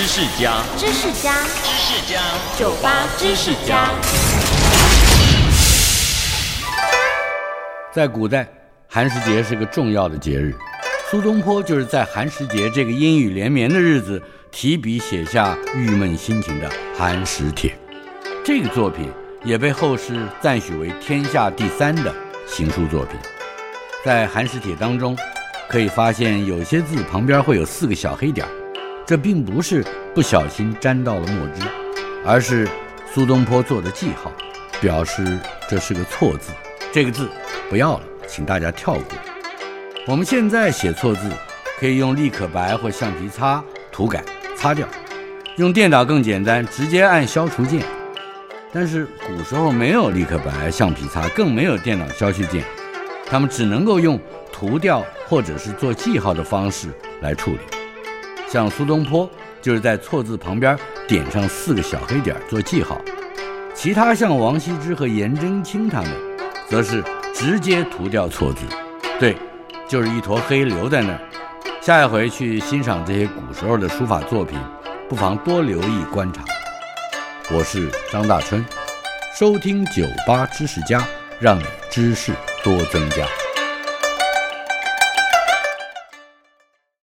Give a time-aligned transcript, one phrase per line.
[0.00, 1.30] 知识家，知识家，
[1.62, 2.22] 知识家，
[2.58, 3.90] 酒吧知识家。
[7.92, 8.48] 在古代，
[8.88, 10.56] 寒食节是个重要的节日。
[11.10, 17.70] 苏东坡就是在寒食节这个阴雨连绵的日子，提笔写下郁闷心情的《寒食帖》。
[18.42, 19.06] 这个作品
[19.44, 22.10] 也被后世赞许为天下第三的
[22.46, 23.20] 行书作品。
[24.02, 25.14] 在《寒食帖》当中，
[25.68, 28.48] 可以发现有些字旁边会有四个小黑点，
[29.10, 31.66] 这并不是不小心沾到了墨汁，
[32.24, 32.68] 而是
[33.12, 34.30] 苏东坡做的记号，
[34.80, 35.36] 表示
[35.68, 36.52] 这是个错字。
[36.92, 37.28] 这个字
[37.68, 39.04] 不要了，请大家跳过。
[40.06, 41.28] 我们现在写错字，
[41.80, 43.60] 可以用立可白或橡皮擦
[43.90, 44.22] 涂改
[44.56, 44.86] 擦掉，
[45.56, 47.82] 用电脑更简单，直接按消除键。
[48.72, 52.62] 但是古时候没有立可白、橡皮擦，更没有电脑消去键，
[53.26, 54.16] 他们只能够用
[54.52, 56.86] 涂掉或者是做记号的方式
[57.22, 57.79] 来处理。
[58.52, 59.30] 像苏东坡
[59.62, 63.00] 就是在错字旁边点上四个小黑点做记号，
[63.72, 66.10] 其他像王羲之和颜真卿他们，
[66.68, 67.00] 则是
[67.32, 68.64] 直接涂掉错字。
[69.20, 69.36] 对，
[69.86, 71.20] 就是一坨黑留在那儿。
[71.80, 74.58] 下一回去欣赏这些古时候的书法作品，
[75.08, 76.42] 不妨多留意观察。
[77.52, 78.66] 我是张大春，
[79.38, 81.06] 收听酒吧知识家，
[81.38, 82.32] 让你知识
[82.64, 83.24] 多增加。